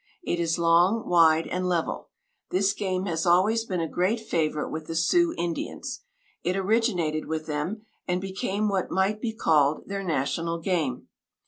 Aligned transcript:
It 0.23 0.39
is 0.39 0.57
long, 0.57 1.07
wide 1.07 1.45
and 1.45 1.69
level. 1.69 2.09
This 2.49 2.73
game 2.73 3.05
has 3.05 3.23
always 3.27 3.65
been 3.65 3.81
a 3.81 3.87
great 3.87 4.19
favorite 4.19 4.71
with 4.71 4.87
the 4.87 4.95
Sioux 4.95 5.35
Indians. 5.37 6.01
It 6.41 6.57
originated 6.57 7.25
with 7.27 7.45
them, 7.45 7.85
and 8.07 8.19
became 8.19 8.67
what 8.67 8.89
might 8.89 9.21
be 9.21 9.31
called 9.31 9.83
their 9.85 10.03
national 10.03 10.57
game. 10.57 11.07